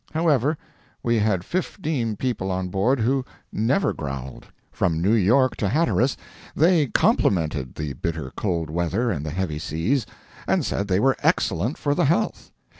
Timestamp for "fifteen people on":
1.45-2.69